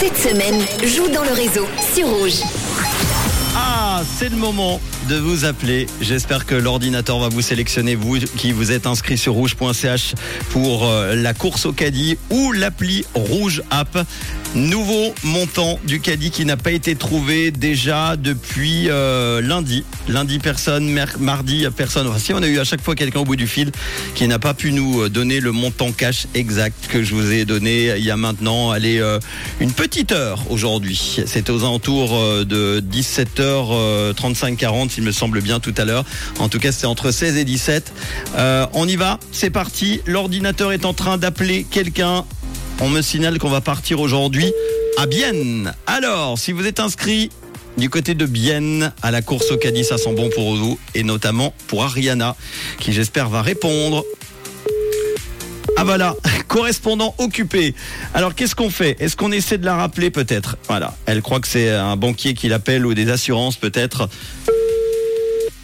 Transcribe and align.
Cette 0.00 0.16
semaine, 0.16 0.60
joue 0.84 1.08
dans 1.08 1.22
le 1.22 1.32
réseau 1.32 1.66
sur 1.94 2.08
Rouge. 2.08 2.40
C'est 4.04 4.28
le 4.28 4.36
moment 4.36 4.80
de 5.08 5.16
vous 5.16 5.44
appeler. 5.44 5.86
J'espère 6.00 6.46
que 6.46 6.54
l'ordinateur 6.54 7.18
va 7.18 7.28
vous 7.28 7.40
sélectionner, 7.40 7.94
vous 7.94 8.18
qui 8.18 8.52
vous 8.52 8.70
êtes 8.70 8.86
inscrit 8.86 9.18
sur 9.18 9.32
rouge.ch 9.32 10.14
pour 10.50 10.86
euh, 10.86 11.14
la 11.14 11.34
course 11.34 11.66
au 11.66 11.72
caddie 11.72 12.18
ou 12.30 12.52
l'appli 12.52 13.04
Rouge 13.14 13.62
App. 13.70 14.06
Nouveau 14.54 15.14
montant 15.24 15.78
du 15.84 16.00
caddie 16.00 16.30
qui 16.30 16.44
n'a 16.44 16.56
pas 16.56 16.70
été 16.70 16.96
trouvé 16.96 17.50
déjà 17.50 18.16
depuis 18.16 18.88
euh, 18.88 19.40
lundi. 19.40 19.84
Lundi, 20.08 20.38
personne. 20.38 20.90
Mardi, 21.18 21.66
personne. 21.76 22.06
Enfin, 22.06 22.18
si, 22.18 22.32
on 22.32 22.42
a 22.42 22.46
eu 22.46 22.58
à 22.58 22.64
chaque 22.64 22.80
fois 22.80 22.94
quelqu'un 22.94 23.20
au 23.20 23.24
bout 23.24 23.36
du 23.36 23.46
fil 23.46 23.72
qui 24.14 24.26
n'a 24.28 24.38
pas 24.38 24.54
pu 24.54 24.72
nous 24.72 25.02
euh, 25.02 25.10
donner 25.10 25.40
le 25.40 25.52
montant 25.52 25.92
cash 25.92 26.26
exact 26.34 26.88
que 26.88 27.02
je 27.02 27.14
vous 27.14 27.32
ai 27.32 27.44
donné 27.44 27.94
il 27.96 28.04
y 28.04 28.10
a 28.10 28.16
maintenant, 28.16 28.70
allez, 28.70 29.02
une 29.60 29.72
petite 29.72 30.12
heure 30.12 30.44
aujourd'hui. 30.50 31.18
C'était 31.26 31.50
aux 31.50 31.62
alentours 31.62 32.18
euh, 33.88 34.12
de 34.12 34.18
17h35-40, 34.18 34.90
s'il 34.90 35.04
me 35.04 35.12
semble 35.12 35.40
bien 35.40 35.60
tout 35.60 35.74
à 35.76 35.84
l'heure. 35.84 36.04
En 36.38 36.48
tout 36.48 36.58
cas, 36.58 36.72
c'est 36.72 36.86
entre 36.86 37.10
16 37.10 37.36
et 37.36 37.44
17. 37.44 37.92
Euh, 38.36 38.66
on 38.74 38.86
y 38.86 38.96
va, 38.96 39.18
c'est 39.32 39.50
parti. 39.50 40.00
L'ordinateur 40.06 40.72
est 40.72 40.84
en 40.84 40.94
train 40.94 41.18
d'appeler 41.18 41.64
quelqu'un. 41.68 42.24
On 42.80 42.88
me 42.88 43.02
signale 43.02 43.38
qu'on 43.38 43.50
va 43.50 43.60
partir 43.60 44.00
aujourd'hui 44.00 44.52
à 44.98 45.06
Bienne. 45.06 45.74
Alors, 45.86 46.38
si 46.38 46.52
vous 46.52 46.66
êtes 46.66 46.80
inscrit 46.80 47.30
du 47.76 47.90
côté 47.90 48.14
de 48.14 48.26
Bienne 48.26 48.92
à 49.02 49.10
la 49.10 49.22
course 49.22 49.50
au 49.50 49.56
caddie, 49.56 49.84
ça 49.84 49.98
sent 49.98 50.14
bon 50.14 50.28
pour 50.30 50.56
vous 50.56 50.78
et 50.94 51.02
notamment 51.02 51.54
pour 51.68 51.84
Ariana 51.84 52.36
qui 52.80 52.92
j'espère 52.92 53.28
va 53.28 53.42
répondre. 53.42 54.04
Ah 55.76 55.84
voilà, 55.84 56.16
correspondant 56.48 57.14
occupé. 57.18 57.74
Alors 58.14 58.34
qu'est-ce 58.34 58.54
qu'on 58.54 58.70
fait? 58.70 58.96
Est-ce 58.98 59.16
qu'on 59.16 59.30
essaie 59.30 59.58
de 59.58 59.64
la 59.64 59.76
rappeler 59.76 60.10
peut-être? 60.10 60.56
Voilà, 60.66 60.96
elle 61.06 61.22
croit 61.22 61.40
que 61.40 61.48
c'est 61.48 61.70
un 61.70 61.96
banquier 61.96 62.34
qui 62.34 62.48
l'appelle 62.48 62.84
ou 62.86 62.94
des 62.94 63.10
assurances 63.10 63.56
peut-être. 63.56 64.08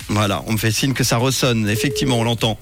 Voilà, 0.09 0.45
on 0.47 0.53
me 0.53 0.59
fait 0.59 0.71
signe 0.71 0.93
que 0.93 1.05
ça 1.05 1.17
ressonne. 1.17 1.69
Effectivement, 1.69 2.19
on 2.19 2.25
l'entend. 2.25 2.59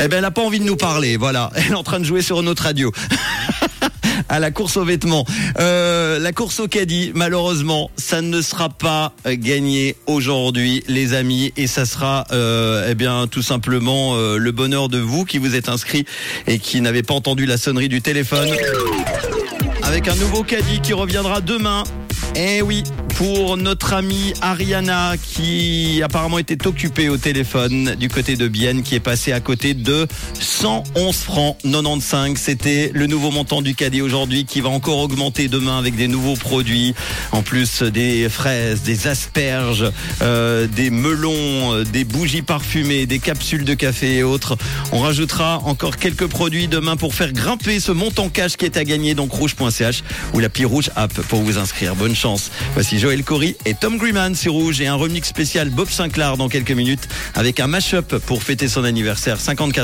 Eh 0.00 0.08
ben, 0.08 0.16
elle 0.16 0.22
n'a 0.22 0.30
pas 0.30 0.42
envie 0.42 0.60
de 0.60 0.64
nous 0.64 0.76
parler. 0.76 1.16
Voilà, 1.16 1.50
elle 1.56 1.72
est 1.72 1.74
en 1.74 1.82
train 1.82 1.98
de 1.98 2.04
jouer 2.04 2.22
sur 2.22 2.42
notre 2.42 2.62
radio. 2.64 2.92
à 4.28 4.38
la 4.40 4.50
course 4.50 4.76
aux 4.76 4.84
vêtements. 4.84 5.24
Euh, 5.58 6.18
la 6.18 6.32
course 6.32 6.60
au 6.60 6.68
caddie, 6.68 7.12
malheureusement, 7.14 7.90
ça 7.96 8.22
ne 8.22 8.40
sera 8.42 8.68
pas 8.68 9.12
gagné 9.26 9.96
aujourd'hui, 10.06 10.82
les 10.88 11.14
amis, 11.14 11.52
et 11.56 11.66
ça 11.66 11.86
sera, 11.86 12.26
euh, 12.32 12.88
eh 12.90 12.94
bien, 12.94 13.26
tout 13.26 13.42
simplement 13.42 14.14
euh, 14.14 14.36
le 14.36 14.52
bonheur 14.52 14.88
de 14.88 14.98
vous 14.98 15.24
qui 15.24 15.38
vous 15.38 15.54
êtes 15.54 15.68
inscrits 15.68 16.04
et 16.46 16.58
qui 16.58 16.80
n'avez 16.80 17.02
pas 17.02 17.14
entendu 17.14 17.46
la 17.46 17.56
sonnerie 17.56 17.88
du 17.88 18.02
téléphone. 18.02 18.48
Avec 19.82 20.08
un 20.08 20.14
nouveau 20.16 20.42
caddie 20.42 20.80
qui 20.80 20.92
reviendra 20.92 21.40
demain. 21.40 21.84
Eh 22.34 22.62
oui, 22.62 22.82
pour 23.16 23.56
notre 23.56 23.92
amie 23.92 24.34
Ariana 24.40 25.14
qui 25.16 26.00
apparemment 26.02 26.38
était 26.38 26.66
occupée 26.66 27.08
au 27.08 27.16
téléphone 27.16 27.94
du 27.96 28.08
côté 28.08 28.36
de 28.36 28.48
Bienne 28.48 28.82
qui 28.82 28.94
est 28.94 29.00
passé 29.00 29.32
à 29.32 29.40
côté 29.40 29.74
de 29.74 30.06
111 30.40 31.14
francs 31.16 31.56
95. 31.62 32.36
C'était 32.36 32.90
le 32.92 33.06
nouveau 33.06 33.30
montant 33.30 33.62
du 33.62 33.74
caddie 33.74 34.02
aujourd'hui 34.02 34.44
qui 34.44 34.60
va 34.60 34.68
encore 34.70 34.98
augmenter 34.98 35.48
demain 35.48 35.78
avec 35.78 35.96
des 35.96 36.08
nouveaux 36.08 36.34
produits. 36.34 36.94
En 37.32 37.42
plus 37.42 37.82
des 37.82 38.28
fraises, 38.28 38.82
des 38.82 39.06
asperges, 39.06 39.90
euh, 40.22 40.66
des 40.66 40.90
melons, 40.90 41.74
euh, 41.74 41.84
des 41.84 42.04
bougies 42.04 42.42
parfumées, 42.42 43.06
des 43.06 43.18
capsules 43.18 43.64
de 43.64 43.74
café 43.74 44.16
et 44.16 44.22
autres. 44.22 44.56
On 44.92 45.00
rajoutera 45.00 45.60
encore 45.64 45.96
quelques 45.96 46.26
produits 46.26 46.68
demain 46.68 46.96
pour 46.96 47.14
faire 47.14 47.32
grimper 47.32 47.80
ce 47.80 47.92
montant 47.92 48.28
cash 48.28 48.56
qui 48.56 48.64
est 48.64 48.76
à 48.76 48.84
gagner 48.84 49.14
donc 49.14 49.32
rouge.ch 49.32 50.02
ou 50.32 50.40
l'appli 50.40 50.64
rouge 50.64 50.90
app 50.96 51.12
pour 51.28 51.42
vous 51.42 51.58
inscrire. 51.58 51.94
Bonne 51.94 52.16
chance. 52.16 52.50
Voici 52.74 52.98
Joël 53.04 53.22
Cory 53.22 53.54
et 53.66 53.74
Tom 53.74 53.98
Greenman 53.98 54.34
sur 54.34 54.54
rouge 54.54 54.80
et 54.80 54.86
un 54.86 54.94
remix 54.94 55.28
spécial 55.28 55.68
Bob 55.68 55.90
Sinclair 55.90 56.38
dans 56.38 56.48
quelques 56.48 56.70
minutes 56.70 57.06
avec 57.34 57.60
un 57.60 57.66
mash-up 57.66 58.16
pour 58.16 58.42
fêter 58.42 58.66
son 58.66 58.82
anniversaire. 58.82 59.38
54 59.38 59.74